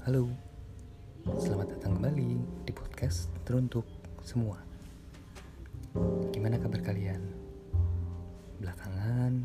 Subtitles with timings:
[0.00, 0.24] Halo,
[1.36, 3.84] selamat datang kembali di podcast teruntuk
[4.24, 4.56] semua.
[6.32, 7.20] Gimana kabar kalian?
[8.64, 9.44] Belakangan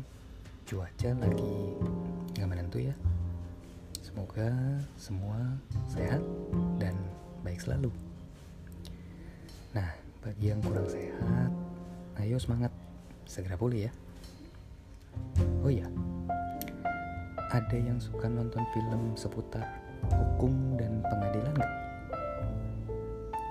[0.64, 1.76] cuaca lagi
[2.32, 2.96] nggak menentu ya.
[4.00, 5.36] Semoga semua
[5.92, 6.24] sehat
[6.80, 6.96] dan
[7.44, 7.92] baik selalu.
[9.76, 9.92] Nah,
[10.24, 11.52] bagi yang kurang sehat,
[12.24, 12.72] ayo semangat,
[13.28, 13.92] segera pulih ya.
[15.60, 15.84] Oh iya,
[17.52, 21.74] ada yang suka nonton film seputar hukum dan pengadilan nggak?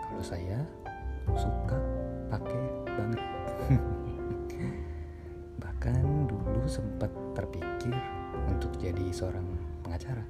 [0.06, 0.60] Kalau saya
[1.36, 1.78] suka
[2.32, 2.64] pakai
[2.96, 3.22] banget.
[5.64, 7.94] Bahkan dulu sempat terpikir
[8.48, 9.46] untuk jadi seorang
[9.86, 10.24] pengacara.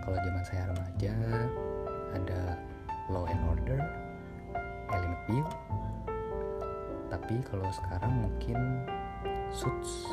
[0.00, 1.14] Kalau zaman saya remaja
[2.16, 2.40] ada
[3.12, 3.80] Law and Order,
[4.90, 5.48] Ellie McBeal.
[7.10, 8.86] Tapi kalau sekarang mungkin
[9.50, 10.06] Suits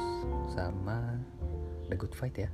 [0.50, 1.18] sama
[1.90, 2.50] The Good Fight ya.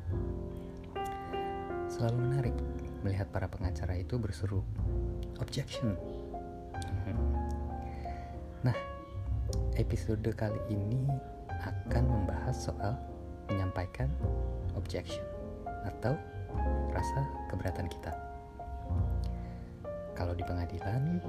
[1.94, 2.58] Selalu menarik
[3.06, 4.66] melihat para pengacara itu berseru
[5.38, 5.94] objection.
[8.66, 8.74] Nah,
[9.78, 11.06] episode kali ini
[11.54, 12.98] akan membahas soal
[13.46, 14.10] menyampaikan
[14.74, 15.22] objection
[15.86, 16.18] atau
[16.90, 18.10] rasa keberatan kita.
[20.18, 21.22] Kalau di pengadilan,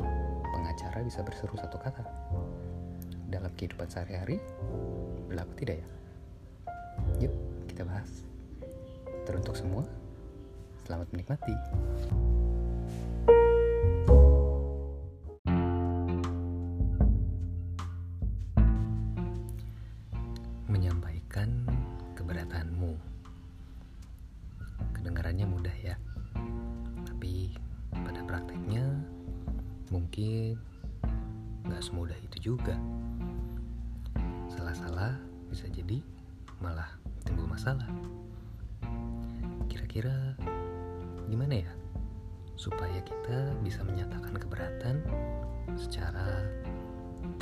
[0.48, 2.08] pengacara bisa berseru satu kata.
[3.28, 4.40] Dalam kehidupan sehari-hari,
[5.28, 5.88] berlaku tidak ya?
[7.28, 7.34] Yuk,
[7.68, 8.24] kita bahas.
[9.28, 9.84] Teruntuk semua,
[10.84, 11.56] selamat menikmati.
[20.68, 21.48] Menyampaikan
[22.12, 23.00] keberatanmu.
[24.92, 25.96] Kedengarannya mudah ya.
[27.08, 27.56] Tapi
[28.04, 28.84] pada prakteknya
[29.88, 30.60] mungkin
[31.64, 32.76] nggak semudah itu juga.
[34.52, 35.16] Salah-salah
[35.48, 36.04] bisa jadi
[36.60, 36.92] malah
[37.24, 37.88] timbul masalah.
[39.64, 40.36] Kira-kira
[41.34, 41.72] gimana ya
[42.54, 45.02] supaya kita bisa menyatakan keberatan
[45.74, 46.46] secara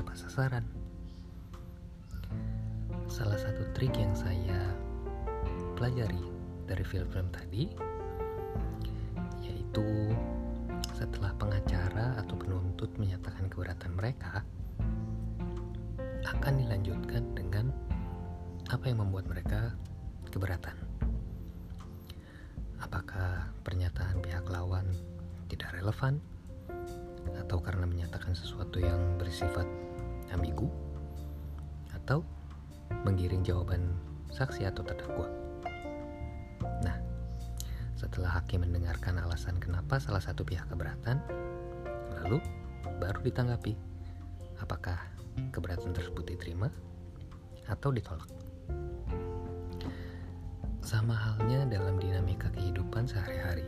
[0.00, 0.64] tepat sasaran?
[3.04, 4.72] Salah satu trik yang saya
[5.76, 6.24] pelajari
[6.64, 7.68] dari film-film tadi
[9.44, 10.16] yaitu
[10.96, 14.40] setelah pengacara atau penuntut menyatakan keberatan mereka
[16.24, 17.68] akan dilanjutkan dengan
[18.72, 19.76] apa yang membuat mereka
[20.32, 20.91] keberatan.
[23.12, 24.88] Apakah pernyataan pihak lawan
[25.52, 26.16] tidak relevan
[27.44, 29.68] atau karena menyatakan sesuatu yang bersifat
[30.32, 30.72] ambigu
[31.92, 32.24] atau
[33.04, 33.92] menggiring jawaban
[34.32, 35.28] saksi atau terdakwa.
[36.80, 36.96] Nah,
[38.00, 41.20] setelah hakim mendengarkan alasan kenapa salah satu pihak keberatan,
[42.16, 42.40] lalu
[42.96, 43.76] baru ditanggapi
[44.56, 44.96] apakah
[45.52, 46.72] keberatan tersebut diterima
[47.68, 48.51] atau ditolak.
[50.82, 53.62] Sama halnya dalam dinamika kehidupan sehari-hari.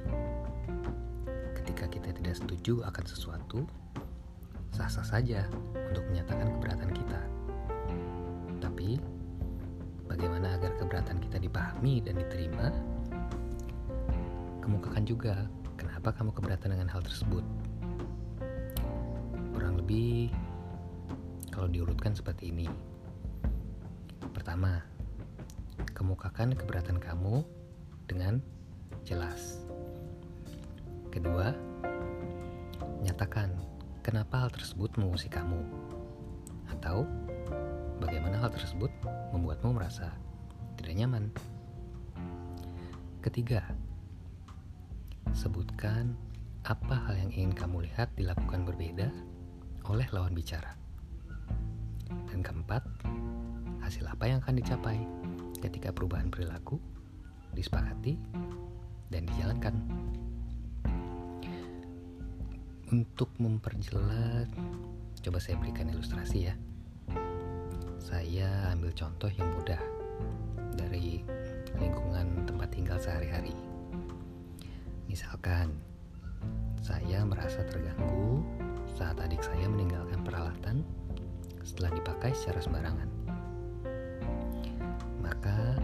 [1.55, 3.63] Ketika kita tidak setuju akan sesuatu,
[4.75, 5.47] sah-sah saja
[5.95, 7.21] untuk menyatakan keberatan kita.
[8.59, 8.99] Tapi,
[10.11, 12.75] bagaimana agar keberatan kita dipahami dan diterima?
[14.59, 15.47] Kemukakan juga
[15.79, 17.47] kenapa kamu keberatan dengan hal tersebut.
[19.55, 20.35] Kurang lebih,
[21.55, 22.67] kalau diurutkan seperti ini.
[24.35, 24.94] Pertama,
[25.95, 27.47] kemukakan keberatan kamu
[28.11, 28.43] dengan
[29.07, 29.63] jelas.
[31.15, 31.55] Kedua,
[33.01, 33.55] nyatakan
[34.03, 35.63] kenapa hal tersebut mengusik kamu,
[36.75, 37.07] atau
[38.03, 38.91] bagaimana hal tersebut
[39.31, 40.11] membuatmu merasa
[40.77, 41.31] tidak nyaman.
[43.23, 43.65] Ketiga,
[45.33, 46.13] sebutkan
[46.67, 49.09] apa hal yang ingin kamu lihat dilakukan berbeda
[49.89, 50.75] oleh lawan bicara.
[52.29, 52.83] Dan keempat,
[53.81, 54.99] hasil apa yang akan dicapai
[55.65, 56.77] ketika perubahan perilaku
[57.57, 58.21] disepakati
[59.09, 59.75] dan dijalankan.
[62.93, 64.47] Untuk memperjelas,
[65.25, 66.55] coba saya berikan ilustrasi ya.
[67.97, 69.81] Saya ambil contoh yang mudah
[70.77, 71.25] dari
[71.81, 73.57] lingkungan tempat tinggal sehari-hari.
[75.09, 75.73] Misalkan,
[76.85, 78.45] saya merasa terganggu
[78.95, 80.85] saat adik saya meninggalkan peralatan
[81.65, 83.14] setelah dipakai secara sembarangan.
[85.45, 85.77] Maka,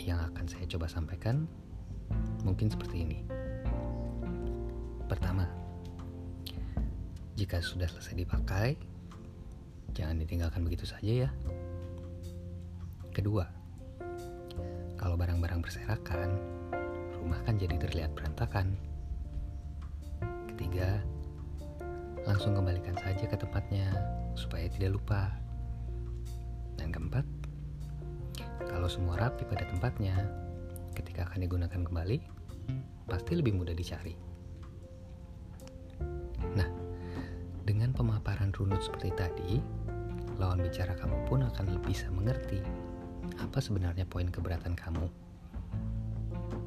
[0.00, 1.44] yang akan saya coba sampaikan
[2.48, 3.20] mungkin seperti ini.
[5.04, 5.44] Pertama,
[7.36, 8.80] jika sudah selesai dipakai,
[9.92, 11.30] jangan ditinggalkan begitu saja ya.
[13.12, 13.44] Kedua,
[14.96, 16.40] kalau barang-barang berserakan,
[17.20, 18.80] rumah kan jadi terlihat berantakan.
[20.56, 21.04] Ketiga,
[22.24, 23.92] langsung kembalikan saja ke tempatnya
[24.32, 25.36] supaya tidak lupa.
[28.84, 30.12] Kalau semua rapi pada tempatnya,
[30.92, 32.20] ketika akan digunakan kembali,
[33.08, 34.12] pasti lebih mudah dicari.
[36.52, 36.68] Nah,
[37.64, 39.56] dengan pemaparan runut seperti tadi,
[40.36, 42.60] lawan bicara kamu pun akan lebih bisa mengerti
[43.40, 45.08] apa sebenarnya poin keberatan kamu.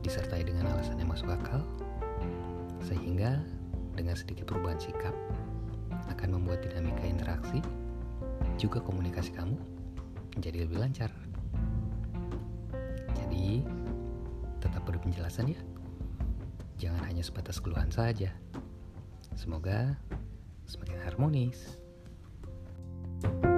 [0.01, 1.61] Disertai dengan alasan yang masuk akal,
[2.81, 3.45] sehingga
[3.93, 5.13] dengan sedikit perubahan sikap
[6.09, 7.61] akan membuat dinamika interaksi
[8.57, 9.53] juga komunikasi kamu
[10.33, 11.13] menjadi lebih lancar.
[15.07, 15.61] Penjelasan ya.
[16.77, 18.35] Jangan hanya sebatas keluhan saja.
[19.39, 19.95] Semoga
[20.67, 21.79] semakin harmonis.
[23.17, 23.56] thank you